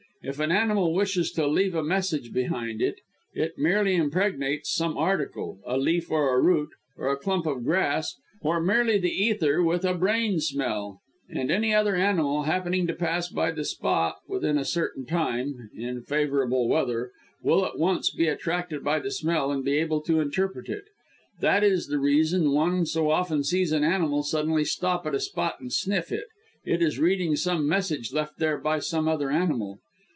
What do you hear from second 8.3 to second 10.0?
or merely the ether with a